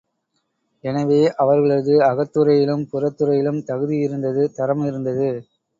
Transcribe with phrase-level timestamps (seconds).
[0.83, 5.29] எனவே, அவர்களது அகத்துறையிலும் புறத்துறையிலும் தகுதி இருந்தது, தரம் இருந்தது.